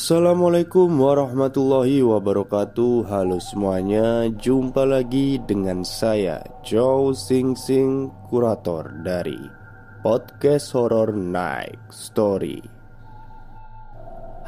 [0.00, 3.04] Assalamualaikum warahmatullahi wabarakatuh.
[3.04, 9.36] Halo semuanya Jumpa lagi dengan saya Joe Sing Sing Kurator dari
[10.00, 12.64] Podcast Horror Night Story.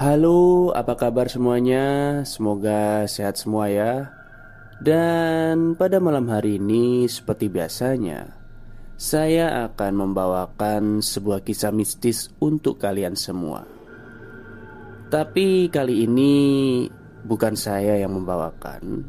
[0.01, 2.25] Halo apa kabar semuanya?
[2.25, 4.09] Semoga sehat semua ya.
[4.81, 8.41] Dan pada malam hari ini seperti biasanya
[8.97, 13.82] Saya akan membawakan sebuah kisah mistis untuk kalian semua
[15.13, 16.33] tapi kali ini
[17.29, 19.05] bukan saya yang membawakan,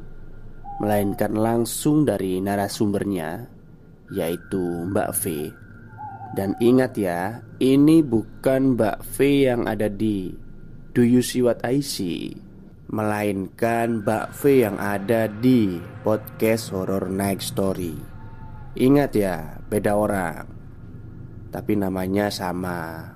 [0.84, 3.48] melainkan langsung dari narasumbernya,
[4.12, 5.24] yaitu Mbak V.
[6.36, 10.36] Dan ingat ya, ini bukan Mbak V yang ada di
[10.92, 12.36] Do You See What I See,
[12.92, 17.96] melainkan Mbak V yang ada di podcast Horror Night Story.
[18.76, 20.52] Ingat ya, beda orang,
[21.48, 23.08] tapi namanya sama.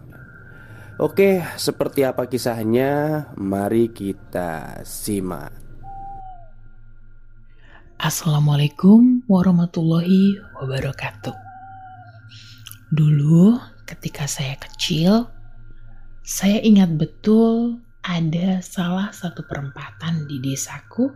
[0.97, 3.29] Oke, seperti apa kisahnya?
[3.37, 5.53] Mari kita simak.
[8.01, 11.37] Assalamualaikum warahmatullahi wabarakatuh.
[12.89, 15.29] Dulu, ketika saya kecil,
[16.25, 21.13] saya ingat betul ada salah satu perempatan di desaku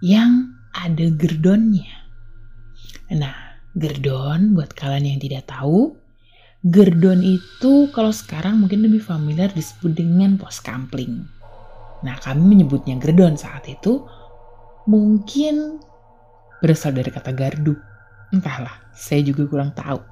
[0.00, 2.08] yang ada gerdonnya.
[3.12, 6.00] Nah, gerdon buat kalian yang tidak tahu,
[6.66, 11.22] Gerdon itu kalau sekarang mungkin lebih familiar disebut dengan pos kampling.
[12.02, 14.02] Nah kami menyebutnya gerdon saat itu
[14.90, 15.78] mungkin
[16.58, 17.78] berasal dari kata gardu.
[18.34, 20.02] Entahlah, saya juga kurang tahu.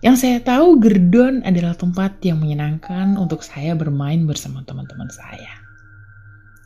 [0.00, 5.60] Yang saya tahu gerdon adalah tempat yang menyenangkan untuk saya bermain bersama teman-teman saya.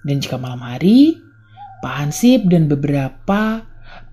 [0.06, 1.18] Dan jika malam hari,
[1.82, 3.62] Pak Hansip dan beberapa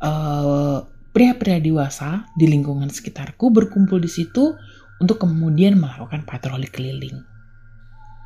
[0.02, 4.56] uh, pria-pria dewasa di lingkungan sekitarku berkumpul di situ
[5.04, 7.20] untuk kemudian melakukan patroli keliling.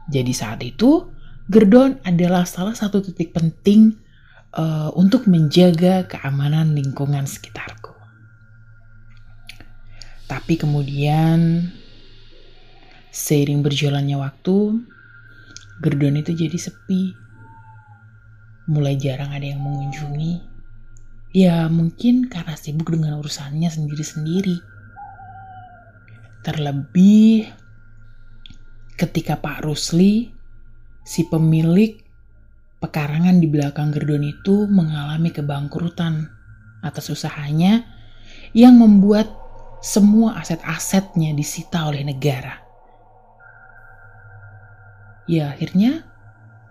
[0.09, 1.09] Jadi saat itu,
[1.49, 3.97] Gerdon adalah salah satu titik penting
[4.53, 7.93] uh, untuk menjaga keamanan lingkungan sekitarku.
[10.25, 11.69] Tapi kemudian,
[13.13, 14.81] seiring berjalannya waktu,
[15.81, 17.13] Gerdon itu jadi sepi.
[18.65, 20.54] Mulai jarang ada yang mengunjungi
[21.35, 24.55] Ya mungkin karena sibuk dengan urusannya sendiri-sendiri.
[26.47, 27.51] Terlebih
[28.95, 30.31] ketika Pak Rusli,
[31.03, 31.99] si pemilik
[32.79, 36.31] pekarangan di belakang Gerdon itu mengalami kebangkrutan
[36.79, 37.83] atas usahanya
[38.55, 39.27] yang membuat
[39.83, 42.63] semua aset-asetnya disita oleh negara.
[45.27, 46.07] Ya akhirnya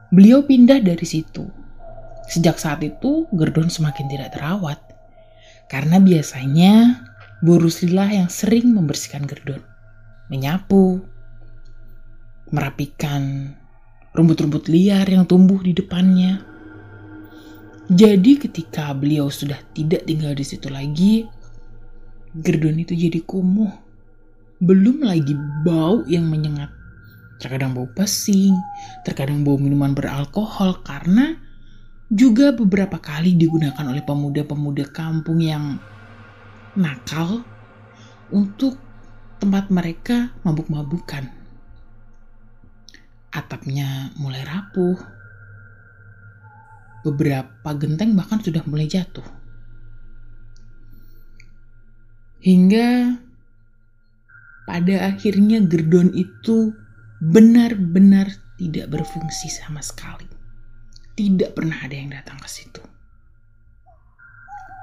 [0.09, 1.64] beliau pindah dari situ
[2.29, 4.81] Sejak saat itu, Gerdon semakin tidak terawat.
[5.69, 7.05] Karena biasanya
[7.45, 9.61] Bu Ruslilah yang sering membersihkan Gerdon.
[10.33, 11.05] Menyapu,
[12.49, 13.53] merapikan
[14.17, 16.41] rumput-rumput liar yang tumbuh di depannya.
[17.93, 21.29] Jadi ketika beliau sudah tidak tinggal di situ lagi,
[22.33, 23.71] Gerdon itu jadi kumuh.
[24.65, 25.37] Belum lagi
[25.67, 26.73] bau yang menyengat.
[27.37, 28.57] Terkadang bau pesing,
[29.05, 31.37] terkadang bau minuman beralkohol karena
[32.15, 35.83] juga beberapa kali digunakan oleh pemuda-pemuda kampung yang
[36.79, 37.43] nakal
[38.31, 38.79] untuk
[39.43, 41.27] tempat mereka mabuk-mabukan.
[43.35, 44.95] Atapnya mulai rapuh.
[47.03, 49.27] Beberapa genteng bahkan sudah mulai jatuh.
[52.47, 53.19] Hingga
[54.71, 56.71] pada akhirnya gerdon itu
[57.19, 60.34] benar-benar tidak berfungsi sama sekali
[61.15, 62.83] tidak pernah ada yang datang ke situ.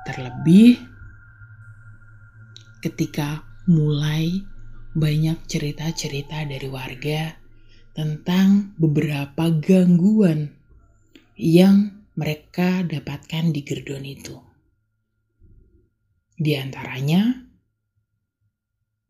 [0.07, 0.79] Terlebih
[2.81, 4.41] ketika mulai
[4.91, 7.37] banyak cerita-cerita dari warga
[7.91, 10.51] tentang beberapa gangguan
[11.37, 14.35] yang mereka dapatkan di Gerdon itu.
[16.35, 17.47] Di antaranya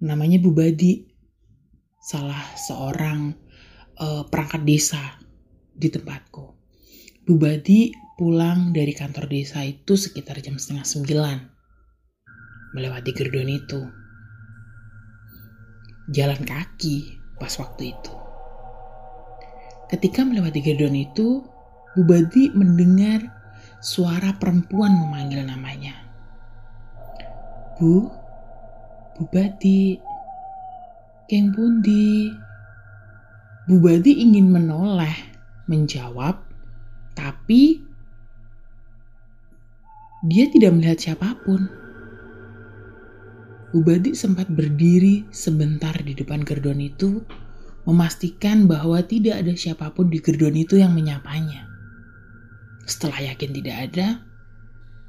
[0.01, 1.06] namanya Bubadi,
[2.01, 3.31] salah seorang
[4.01, 5.01] uh, perangkat desa
[5.71, 6.61] di tempatku.
[7.31, 11.38] Bubadi pulang dari kantor desa itu sekitar jam setengah sembilan.
[12.75, 13.80] Melewati gerdon itu.
[16.12, 18.12] Jalan kaki pas waktu itu.
[19.88, 21.48] Ketika melewati gerdon itu,
[21.95, 23.24] Bubadi mendengar
[23.80, 25.95] suara perempuan memanggil namanya.
[27.80, 28.12] Bu,
[29.16, 29.95] Bubadi,
[31.31, 32.28] Keng Bundi.
[33.72, 35.16] Bubadi ingin menoleh,
[35.72, 36.50] menjawab,
[37.18, 37.84] tapi
[40.22, 41.66] dia tidak melihat siapa pun.
[43.72, 47.24] Ubadi sempat berdiri sebentar di depan gerdon itu
[47.88, 51.66] memastikan bahwa tidak ada siapa pun di gerdon itu yang menyapanya.
[52.86, 54.07] Setelah yakin tidak ada,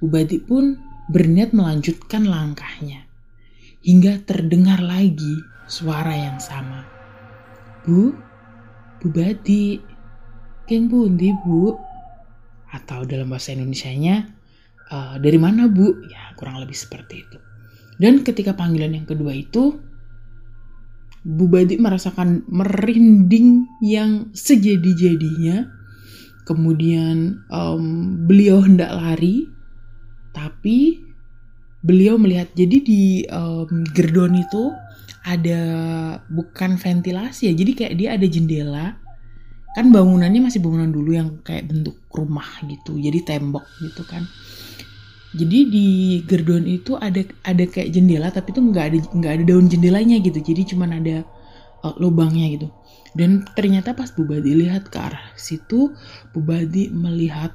[0.02, 0.78] Bubadi pun
[1.14, 3.06] berniat melanjutkan langkahnya
[3.86, 5.38] hingga terdengar lagi
[5.70, 6.82] suara yang sama.
[7.86, 8.14] Bu,
[9.02, 9.78] Bubadi,
[10.66, 11.74] Keng Bundi Bu,
[12.72, 14.32] atau dalam bahasa Indonesia-nya
[14.88, 15.92] uh, dari mana Bu?
[16.08, 17.38] Ya kurang lebih seperti itu.
[18.00, 19.78] Dan ketika panggilan yang kedua itu,
[21.22, 25.70] Bu Badi merasakan merinding yang sejadi-jadinya.
[26.42, 29.46] Kemudian um, beliau hendak lari,
[30.34, 30.98] tapi
[31.86, 34.74] beliau melihat jadi di um, gerdon itu
[35.22, 35.62] ada
[36.26, 38.98] bukan ventilasi ya, jadi kayak dia ada jendela.
[39.72, 44.28] Kan bangunannya masih bangunan dulu yang kayak bentuk rumah gitu, jadi tembok gitu kan.
[45.32, 45.86] Jadi di
[46.28, 50.44] gerdon itu ada ada kayak jendela tapi itu nggak ada nggak ada daun jendelanya gitu.
[50.44, 51.24] Jadi cuma ada
[51.82, 52.68] uh, lubangnya gitu.
[53.12, 55.92] Dan ternyata pas Bubadi lihat ke arah situ,
[56.32, 57.52] Bubadi melihat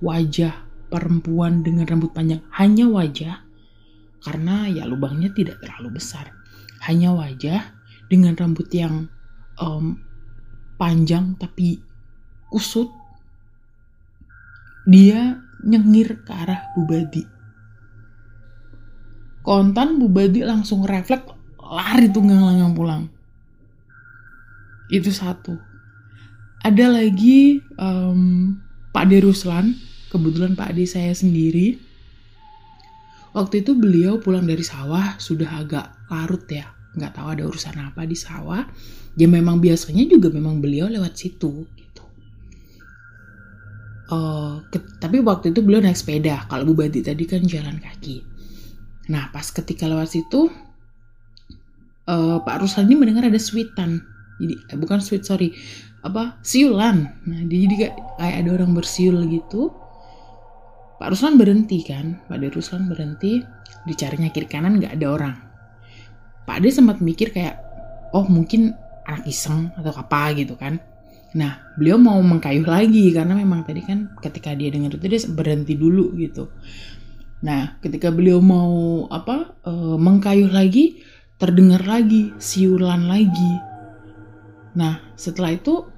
[0.00, 2.40] wajah perempuan dengan rambut panjang.
[2.56, 3.40] Hanya wajah
[4.24, 6.32] karena ya lubangnya tidak terlalu besar.
[6.88, 7.72] Hanya wajah
[8.08, 9.08] dengan rambut yang
[9.60, 10.00] um,
[10.76, 11.80] panjang tapi
[12.50, 12.90] kusut.
[14.84, 17.24] Dia nyengir ke arah Bubadi.
[19.40, 23.02] Kontan Bubadi langsung refleks lari tunggang-langgang pulang.
[24.92, 25.56] Itu satu.
[26.60, 28.56] Ada lagi um,
[28.92, 29.76] Pak De Ruslan,
[30.12, 31.80] kebetulan Pak De saya sendiri.
[33.34, 38.06] Waktu itu beliau pulang dari sawah sudah agak larut ya, nggak tahu ada urusan apa
[38.06, 38.64] di sawah.
[39.14, 41.66] Ya memang biasanya juga memang beliau lewat situ
[44.10, 48.24] uh, ke, tapi waktu itu beliau naik sepeda kalau Bupati tadi kan jalan kaki.
[49.12, 50.48] Nah pas ketika lewat situ
[52.08, 54.04] uh, Pak Ruslan ini mendengar ada sweetan.
[54.42, 55.54] Jadi eh, bukan sweet sorry
[56.04, 57.16] apa siulan.
[57.24, 59.72] Nah jadi kayak, kayak ada orang bersiul gitu.
[61.00, 62.22] Pak Ruslan berhenti kan?
[62.30, 63.42] Pak Ruslan berhenti
[63.84, 65.36] dicarinya kiri kanan nggak ada orang
[66.44, 67.60] Pak De sempat mikir kayak
[68.12, 70.80] oh mungkin anak iseng atau apa gitu kan
[71.34, 75.74] Nah, beliau mau mengkayuh lagi karena memang tadi kan ketika dia dengar itu dia berhenti
[75.74, 76.46] dulu gitu.
[77.42, 81.02] Nah, ketika beliau mau apa e, mengkayuh lagi,
[81.34, 83.52] terdengar lagi siulan lagi.
[84.78, 85.90] Nah, setelah itu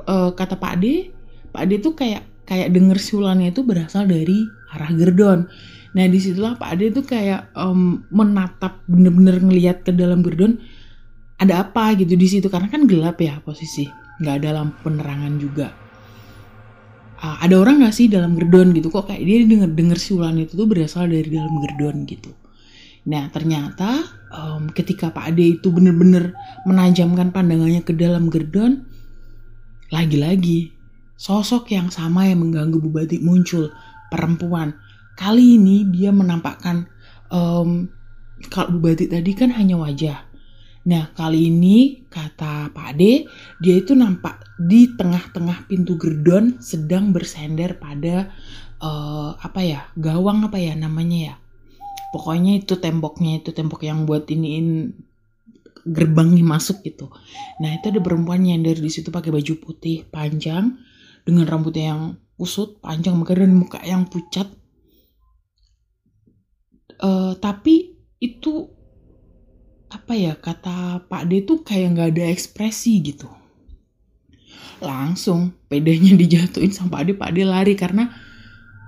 [0.00, 1.12] e, kata Pak D,
[1.52, 5.44] Pak D tuh kayak kayak denger siulannya itu berasal dari arah Gerdon.
[5.90, 10.60] Nah, di situlah Pak D tuh kayak um, menatap bener-bener ngelihat ke dalam Gerdon
[11.40, 12.46] ada apa gitu di situ.
[12.52, 13.88] Karena kan gelap ya posisi
[14.20, 15.68] nggak ada lampu penerangan juga.
[17.20, 18.92] Uh, ada orang nggak sih dalam gerdon gitu?
[18.92, 22.32] Kok kayak dia denger denger siulan itu tuh berasal dari dalam gerdon gitu.
[23.08, 26.36] Nah ternyata um, ketika Pak Ade itu bener-bener
[26.68, 28.84] menajamkan pandangannya ke dalam gerdon
[29.88, 30.72] lagi-lagi
[31.16, 33.72] sosok yang sama yang mengganggu Bubati muncul
[34.12, 34.76] perempuan
[35.20, 36.88] kali ini dia menampakkan
[37.28, 37.92] um,
[38.48, 40.30] kalau Bubati tadi kan hanya wajah
[40.80, 43.28] Nah, kali ini kata Pak Ade,
[43.60, 48.32] dia itu nampak di tengah-tengah pintu gerdon sedang bersender pada
[48.80, 49.80] uh, apa ya?
[50.00, 51.34] Gawang apa ya namanya ya?
[52.16, 54.96] Pokoknya itu temboknya itu tembok yang buat iniin
[55.84, 57.12] gerbangnya masuk gitu.
[57.60, 60.80] Nah, itu ada perempuan yang dari situ pakai baju putih panjang
[61.28, 62.02] dengan rambutnya yang
[62.40, 64.48] kusut, panjang dan muka yang pucat.
[67.00, 68.68] Uh, tapi itu
[69.90, 73.26] apa ya kata Pak D tuh kayak nggak ada ekspresi gitu.
[74.84, 78.12] Langsung pedenya dijatuhin sama Pak D Pak D lari karena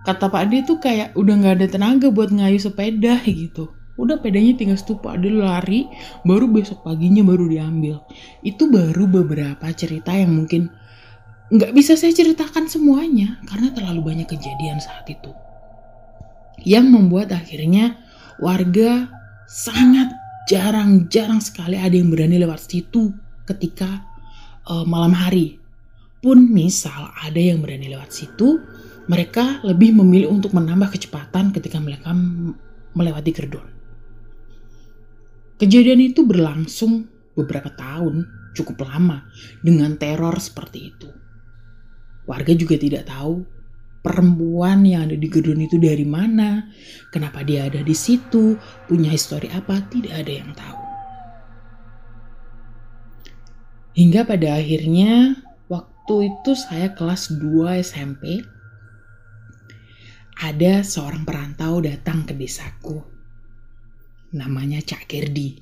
[0.04, 3.73] kata Pak D tuh kayak udah nggak ada tenaga buat ngayu sepeda gitu.
[3.97, 5.88] Udah pedanya tinggal stup Pak D lari
[6.23, 8.04] baru besok paginya baru diambil.
[8.45, 10.69] Itu baru beberapa cerita yang mungkin
[11.52, 15.28] nggak bisa saya ceritakan semuanya karena terlalu banyak kejadian saat itu
[16.62, 17.99] yang membuat akhirnya
[18.38, 19.11] warga
[19.47, 20.11] sangat
[20.50, 23.14] jarang-jarang sekali ada yang berani lewat situ
[23.47, 24.02] ketika
[24.66, 25.59] uh, malam hari.
[26.23, 28.62] Pun misal ada yang berani lewat situ,
[29.11, 32.14] mereka lebih memilih untuk menambah kecepatan ketika mereka
[32.95, 33.66] melewati gerdon.
[35.59, 38.23] Kejadian itu berlangsung beberapa tahun,
[38.54, 39.26] cukup lama,
[39.66, 41.11] dengan teror seperti itu.
[42.23, 43.42] Warga juga tidak tahu
[44.02, 46.66] perempuan yang ada di gedung itu dari mana,
[47.14, 48.59] kenapa dia ada di situ,
[48.90, 50.82] punya histori apa, tidak ada yang tahu.
[53.94, 55.38] Hingga pada akhirnya
[55.71, 58.42] waktu itu saya kelas 2 SMP,
[60.42, 62.99] ada seorang perantau datang ke desaku.
[64.35, 65.54] Namanya Cak Kerdi.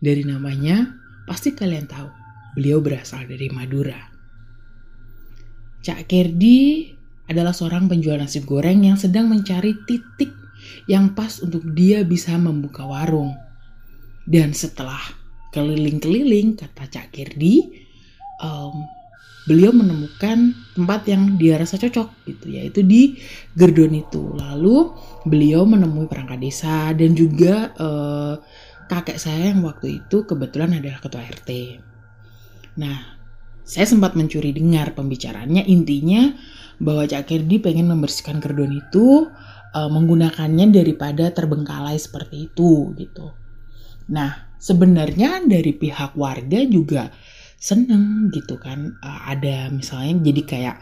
[0.00, 0.96] Dari namanya
[1.28, 2.08] pasti kalian tahu,
[2.56, 4.00] beliau berasal dari Madura.
[5.84, 6.95] Cak Kerdi
[7.26, 10.30] adalah seorang penjual nasi goreng yang sedang mencari titik
[10.86, 13.34] yang pas untuk dia bisa membuka warung.
[14.26, 14.98] Dan setelah
[15.54, 17.62] keliling-keliling, kata Cak Kerdi,
[18.42, 18.86] um,
[19.46, 23.14] beliau menemukan tempat yang dia rasa cocok gitu yaitu di
[23.54, 24.34] Gerdon itu.
[24.34, 24.90] Lalu
[25.22, 28.34] beliau menemui perangkat desa dan juga uh,
[28.86, 31.82] kakek saya yang waktu itu kebetulan adalah ketua RT
[32.78, 33.18] nah
[33.66, 36.30] saya sempat mencuri dengar pembicaraannya intinya
[36.76, 39.28] bahwa Cak Kerdi pengen membersihkan Gerdon itu
[39.72, 43.32] uh, menggunakannya daripada terbengkalai seperti itu gitu.
[44.12, 47.12] Nah sebenarnya dari pihak warga juga
[47.56, 48.96] seneng gitu kan.
[49.00, 50.76] Uh, ada misalnya jadi kayak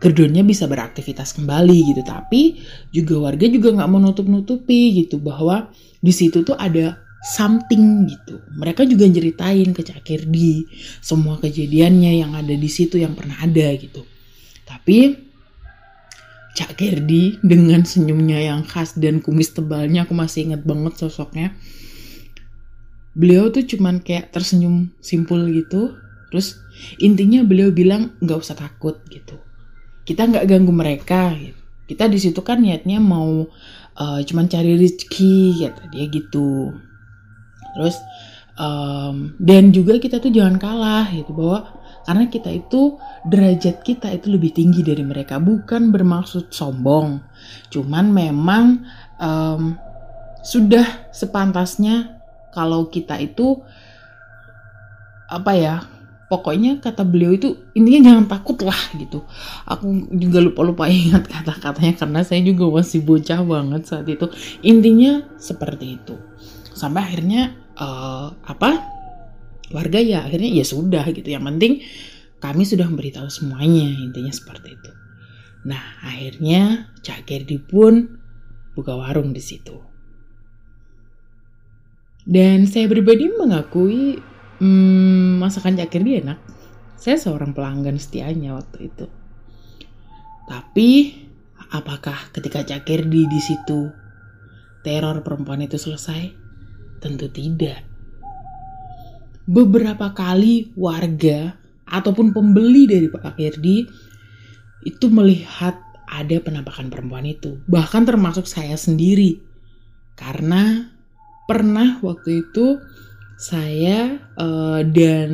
[0.00, 2.02] gerdonnya bisa beraktivitas kembali gitu.
[2.06, 2.62] Tapi
[2.94, 8.40] juga warga juga nggak menutup nutupi gitu bahwa di situ tuh ada something gitu.
[8.56, 10.64] Mereka juga ceritain ke Cak Kirdi
[11.04, 14.08] semua kejadiannya yang ada di situ yang pernah ada gitu.
[14.64, 15.29] Tapi
[16.60, 21.56] Cak Kirdi dengan senyumnya yang khas dan kumis tebalnya aku masih inget banget sosoknya
[23.16, 25.96] beliau tuh cuman kayak tersenyum simpul gitu
[26.30, 26.62] Terus
[27.02, 29.36] intinya beliau bilang nggak usah takut gitu.
[30.06, 31.34] Kita nggak ganggu mereka.
[31.34, 31.58] Gitu.
[31.90, 33.44] Kita di situ kan niatnya mau
[33.98, 36.70] uh, cuman cari rezeki kata dia gitu.
[37.74, 37.98] Terus
[38.54, 42.96] um, dan juga kita tuh jangan kalah gitu bahwa karena kita itu
[43.28, 45.36] derajat kita itu lebih tinggi dari mereka.
[45.38, 47.20] Bukan bermaksud sombong.
[47.68, 48.84] Cuman memang
[49.20, 49.76] um,
[50.40, 53.60] sudah sepantasnya kalau kita itu
[55.30, 55.74] apa ya
[56.26, 59.22] pokoknya kata beliau itu intinya jangan takut lah gitu.
[59.66, 64.26] Aku juga lupa lupa ingat kata-katanya karena saya juga masih bocah banget saat itu.
[64.62, 66.14] Intinya seperti itu.
[66.74, 68.99] Sampai akhirnya uh, apa
[69.70, 71.82] warga ya akhirnya ya sudah gitu yang penting
[72.42, 74.92] kami sudah memberitahu semuanya intinya seperti itu
[75.66, 78.20] nah akhirnya Cak Gerdi pun
[78.74, 79.76] buka warung di situ
[82.24, 86.36] dan saya pribadi mengakui Hmm, masakan Cak Kirdi enak.
[87.00, 89.08] Saya seorang pelanggan setianya waktu itu.
[90.44, 91.16] Tapi
[91.72, 93.88] apakah ketika Cak Kirdi di situ
[94.84, 96.28] teror perempuan itu selesai?
[97.00, 97.89] Tentu tidak.
[99.48, 101.56] Beberapa kali warga
[101.88, 103.82] ataupun pembeli dari Pak Kirdi
[104.86, 105.76] itu melihat
[106.10, 107.62] ada penampakan perempuan itu.
[107.70, 109.38] Bahkan termasuk saya sendiri.
[110.18, 110.90] Karena
[111.46, 112.78] pernah waktu itu
[113.40, 115.30] saya uh, dan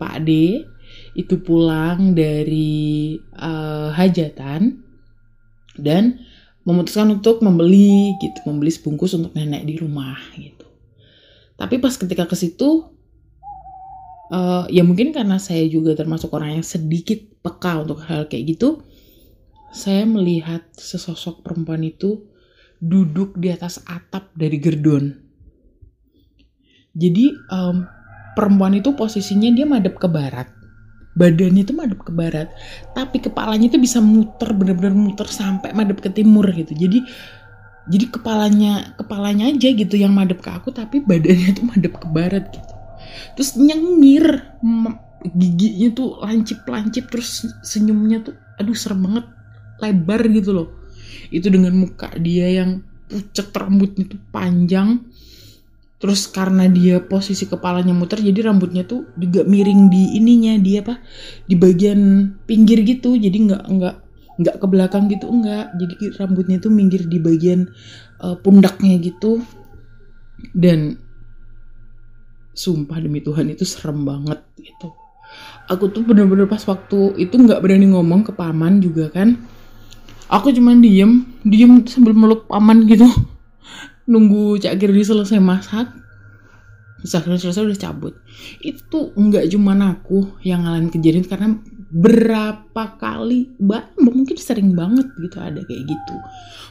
[0.00, 0.64] Pak D
[1.12, 4.80] itu pulang dari uh, hajatan
[5.76, 6.24] dan
[6.64, 10.66] memutuskan untuk membeli gitu, membeli sebungkus untuk nenek di rumah gitu.
[11.60, 12.88] Tapi pas ketika ke situ
[14.32, 18.80] uh, ya mungkin karena saya juga termasuk orang yang sedikit peka untuk hal kayak gitu,
[19.74, 22.24] saya melihat sesosok perempuan itu
[22.80, 25.30] duduk di atas atap dari gerdon
[26.94, 27.86] jadi um,
[28.34, 30.48] perempuan itu posisinya dia madep ke barat.
[31.14, 32.48] Badannya itu madep ke barat,
[32.94, 36.70] tapi kepalanya itu bisa muter bener-bener muter sampai madep ke timur gitu.
[36.70, 37.02] Jadi
[37.90, 42.44] jadi kepalanya kepalanya aja gitu yang madep ke aku tapi badannya itu madep ke barat
[42.54, 42.72] gitu.
[43.36, 44.24] Terus nyengir
[45.20, 49.26] giginya tuh lancip-lancip terus senyumnya tuh aduh serem banget
[49.80, 50.68] lebar gitu loh.
[51.32, 55.04] Itu dengan muka dia yang pucet rambutnya tuh panjang.
[56.00, 60.96] Terus karena dia posisi kepalanya muter jadi rambutnya tuh juga miring di ininya dia apa
[61.44, 63.20] di bagian pinggir gitu.
[63.20, 63.96] Jadi nggak nggak
[64.40, 67.68] nggak ke belakang gitu enggak jadi rambutnya tuh minggir di bagian
[68.24, 69.44] uh, pundaknya gitu.
[70.56, 70.96] Dan
[72.54, 74.92] sumpah demi Tuhan itu serem banget gitu.
[75.70, 79.38] Aku tuh bener-bener pas waktu itu nggak berani ngomong ke paman juga kan.
[80.30, 83.06] Aku cuman diem diem sambil meluk paman gitu.
[84.10, 85.90] Nunggu Cak Girdi selesai masak
[87.00, 88.14] selesai selesai udah cabut.
[88.60, 91.56] Itu nggak cuma aku yang ngalamin kejadian karena
[91.90, 96.14] berapa kali bah mungkin sering banget gitu ada kayak gitu.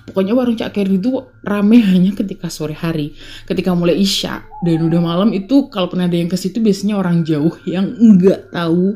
[0.09, 1.11] Pokoknya warung Cak Kirdi itu
[1.43, 3.13] rame hanya ketika sore hari.
[3.43, 7.27] Ketika mulai isya dan udah malam itu kalau pernah ada yang ke situ biasanya orang
[7.27, 8.95] jauh yang nggak tahu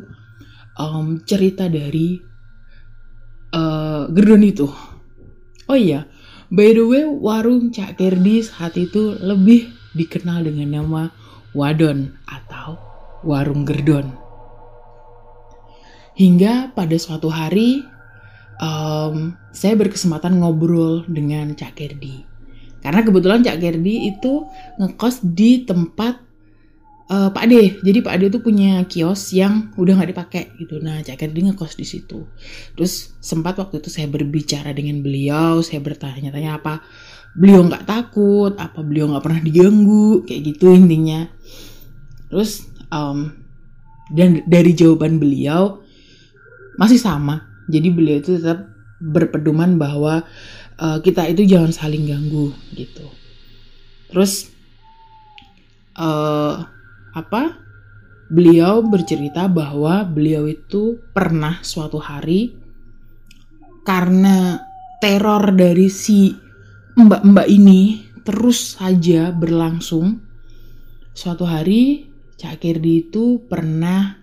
[0.80, 2.18] um, cerita dari
[3.52, 4.68] uh, Gerdon itu.
[5.68, 6.08] Oh iya
[6.54, 11.10] By the way, warung Cak Kerdi saat itu lebih dikenal dengan nama
[11.58, 12.78] Wadon atau
[13.26, 14.23] Warung Gerdon.
[16.14, 17.82] Hingga pada suatu hari,
[18.62, 22.26] um, saya berkesempatan ngobrol dengan Cak Kerdi.
[22.84, 24.44] Karena kebetulan Cak Kerdi itu
[24.78, 26.20] ngekos di tempat
[27.08, 27.80] uh, Pak Ade.
[27.82, 30.84] Jadi Pak Ade tuh punya kios yang udah nggak dipakai gitu.
[30.84, 32.28] Nah, Cak Kerdi ngekos di situ.
[32.76, 36.84] Terus sempat waktu itu saya berbicara dengan beliau, saya bertanya-tanya apa
[37.34, 41.26] beliau nggak takut, apa beliau nggak pernah diganggu, kayak gitu intinya.
[42.30, 43.32] Terus um,
[44.12, 45.83] dan dari jawaban beliau
[46.80, 47.48] masih sama.
[47.70, 48.68] Jadi beliau itu tetap
[49.00, 50.24] berpedoman bahwa
[50.80, 53.08] uh, kita itu jangan saling ganggu gitu.
[54.12, 54.52] Terus
[55.98, 56.64] uh,
[57.14, 57.44] apa
[58.34, 62.56] beliau bercerita bahwa beliau itu pernah suatu hari
[63.84, 64.64] karena
[65.04, 66.34] teror dari si
[66.96, 70.24] mbak-mbak ini terus saja berlangsung
[71.12, 72.08] suatu hari
[72.40, 74.23] Cak Kirdi itu pernah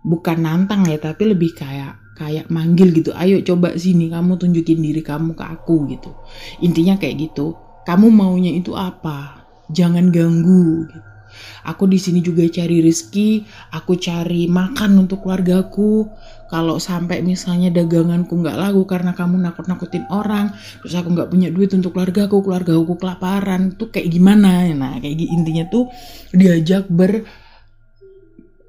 [0.00, 5.00] bukan nantang ya tapi lebih kayak kayak manggil gitu ayo coba sini kamu tunjukin diri
[5.00, 6.10] kamu ke aku gitu
[6.60, 11.10] intinya kayak gitu kamu maunya itu apa jangan ganggu gitu
[11.66, 16.08] Aku di sini juga cari rezeki, aku cari makan untuk keluargaku.
[16.50, 20.50] Kalau sampai misalnya daganganku nggak laku karena kamu nakut-nakutin orang,
[20.82, 24.66] terus aku nggak punya duit untuk keluargaku, keluargaku kelaparan, tuh kayak gimana?
[24.74, 25.86] Nah, kayak intinya tuh
[26.34, 27.22] diajak ber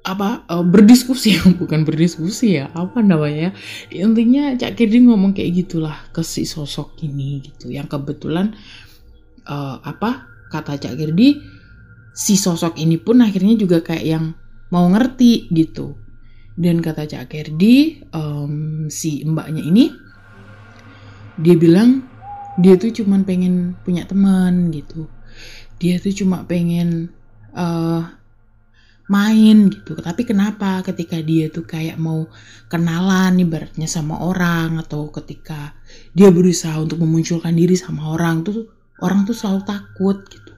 [0.02, 3.54] apa uh, berdiskusi bukan berdiskusi ya apa namanya
[3.90, 8.54] intinya Cak Kirdi ngomong kayak gitulah ke si sosok ini gitu yang kebetulan
[9.46, 11.38] uh, apa kata Cak Kirdi
[12.12, 14.24] si sosok ini pun akhirnya juga kayak yang
[14.72, 15.96] mau ngerti gitu.
[16.52, 19.88] Dan kata Cak Kerdi, um, si mbaknya ini,
[21.40, 22.04] dia bilang
[22.60, 25.08] dia tuh cuma pengen punya teman gitu.
[25.80, 27.08] Dia tuh cuma pengen
[27.56, 28.04] uh,
[29.10, 29.98] main gitu.
[29.98, 32.28] Tapi kenapa ketika dia tuh kayak mau
[32.68, 35.74] kenalan ibaratnya sama orang atau ketika
[36.12, 40.52] dia berusaha untuk memunculkan diri sama orang tuh orang tuh selalu takut gitu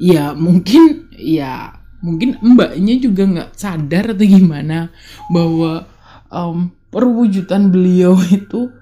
[0.00, 4.92] ya mungkin ya mungkin mbaknya juga nggak sadar atau gimana
[5.32, 5.88] bahwa
[6.28, 8.72] um, perwujudan beliau itu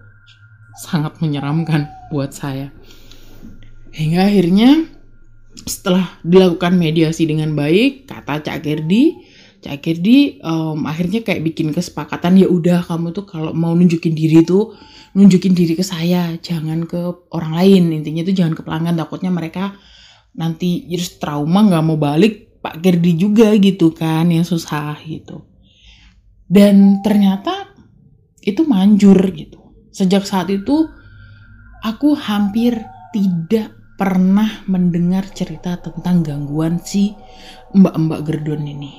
[0.75, 2.75] sangat menyeramkan buat saya
[3.95, 4.91] hingga akhirnya
[5.65, 9.17] setelah dilakukan mediasi dengan baik kata Cak Gerdi
[9.65, 14.45] Cak Gerdi um, akhirnya kayak bikin kesepakatan ya udah kamu tuh kalau mau nunjukin diri
[14.45, 14.77] tuh
[15.17, 17.01] nunjukin diri ke saya jangan ke
[17.33, 17.83] orang lain.
[17.97, 19.73] Intinya tuh jangan ke pelanggan takutnya mereka
[20.37, 22.61] nanti jadi trauma nggak mau balik.
[22.61, 25.45] Pak Gerdi juga gitu kan yang susah gitu.
[26.45, 27.73] Dan ternyata
[28.45, 29.61] itu manjur gitu.
[29.93, 30.89] Sejak saat itu
[31.85, 37.15] aku hampir tidak pernah mendengar cerita tentang gangguan si
[37.75, 38.93] mbak-mbak Gerdon ini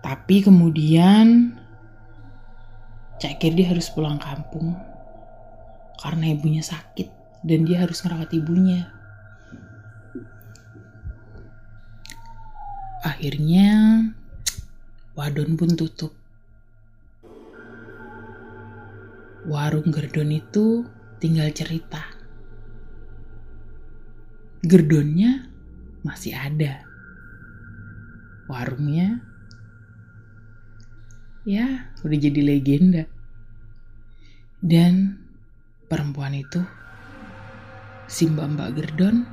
[0.00, 1.56] tapi kemudian
[3.20, 4.72] Cak Gerdi harus pulang kampung
[6.00, 8.88] karena ibunya sakit dan dia harus merawat ibunya.
[13.00, 13.68] Akhirnya
[15.16, 16.12] wadon pun tutup.
[19.48, 20.84] Warung Gerdon itu
[21.16, 22.09] tinggal cerita.
[24.60, 25.48] Gerdonnya
[26.04, 26.84] masih ada.
[28.44, 29.24] Warungnya
[31.48, 33.08] ya udah jadi legenda.
[34.60, 35.16] Dan
[35.88, 36.60] perempuan itu
[38.04, 39.24] si Mbak Gerdon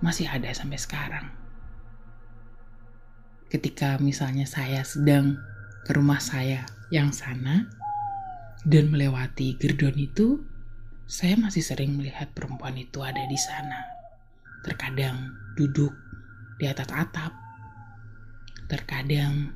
[0.00, 1.26] masih ada sampai sekarang.
[3.52, 5.36] Ketika misalnya saya sedang
[5.84, 7.68] ke rumah saya yang sana
[8.64, 10.40] dan melewati Gerdon itu,
[11.12, 13.84] saya masih sering melihat perempuan itu ada di sana.
[14.64, 15.28] Terkadang
[15.60, 15.92] duduk
[16.56, 17.36] di atas atap,
[18.64, 19.52] terkadang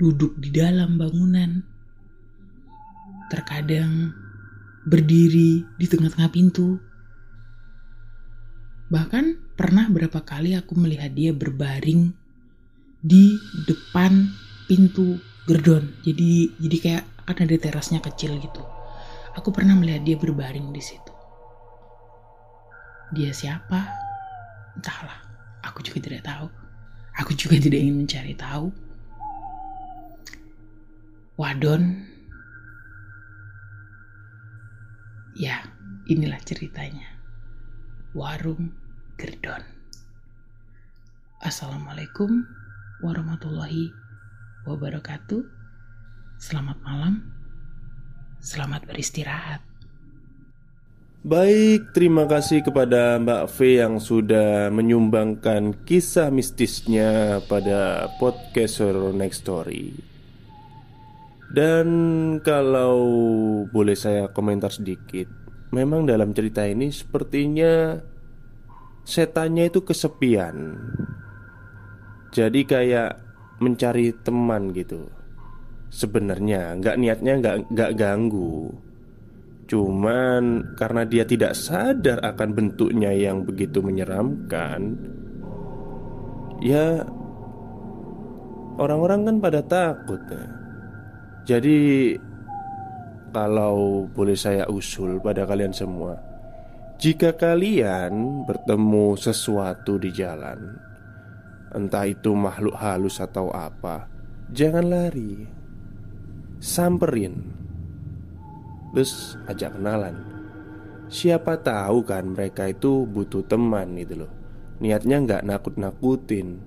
[0.00, 1.60] duduk di dalam bangunan,
[3.28, 4.16] terkadang
[4.88, 6.80] berdiri di tengah-tengah pintu.
[8.88, 12.16] Bahkan pernah berapa kali aku melihat dia berbaring
[13.04, 13.36] di
[13.68, 14.32] depan
[14.64, 15.92] pintu gerdon.
[16.00, 18.77] Jadi jadi kayak kan ada terasnya kecil gitu.
[19.38, 21.14] Aku pernah melihat dia berbaring di situ.
[23.14, 23.86] Dia siapa?
[24.74, 25.22] Entahlah.
[25.62, 26.50] Aku juga tidak tahu.
[27.22, 28.74] Aku juga tidak ingin mencari tahu.
[31.38, 32.02] Wadon
[35.38, 35.62] Ya,
[36.10, 37.06] inilah ceritanya.
[38.10, 38.74] Warung
[39.14, 39.62] Gerdon.
[41.38, 42.42] Assalamualaikum
[43.06, 43.94] warahmatullahi
[44.66, 45.46] wabarakatuh.
[46.42, 47.37] Selamat malam.
[48.38, 49.60] Selamat beristirahat.
[51.26, 59.42] Baik, terima kasih kepada Mbak V yang sudah menyumbangkan kisah mistisnya pada podcast Horror Next
[59.44, 59.92] Story.
[61.50, 61.88] Dan
[62.44, 63.00] kalau
[63.72, 68.00] boleh saya komentar sedikit Memang dalam cerita ini sepertinya
[69.04, 70.80] setannya itu kesepian.
[72.32, 73.20] Jadi kayak
[73.60, 75.12] mencari teman gitu.
[75.88, 78.68] Sebenarnya nggak niatnya nggak nggak ganggu.
[79.68, 84.96] Cuman karena dia tidak sadar akan bentuknya yang begitu menyeramkan,
[86.64, 87.04] ya
[88.80, 90.44] orang-orang kan pada takut ya.
[91.44, 92.16] Jadi
[93.28, 96.16] kalau boleh saya usul pada kalian semua,
[96.96, 100.80] jika kalian bertemu sesuatu di jalan,
[101.76, 104.08] entah itu makhluk halus atau apa,
[104.48, 105.44] jangan lari,
[106.58, 107.54] samperin,
[108.94, 110.14] terus ajak kenalan.
[111.08, 114.32] Siapa tahu kan mereka itu butuh teman gitu loh.
[114.78, 116.60] Niatnya nggak nakut-nakutin.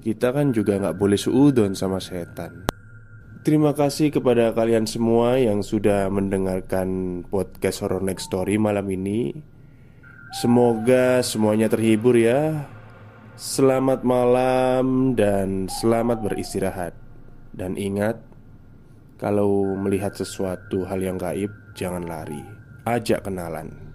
[0.00, 2.70] Kita kan juga nggak boleh suudon sama setan.
[3.40, 9.32] Terima kasih kepada kalian semua yang sudah mendengarkan podcast Horror Next Story malam ini.
[10.30, 12.68] Semoga semuanya terhibur ya.
[13.34, 16.94] Selamat malam dan selamat beristirahat.
[17.50, 18.29] Dan ingat,
[19.20, 22.40] kalau melihat sesuatu hal yang gaib, jangan lari.
[22.88, 23.89] Ajak kenalan.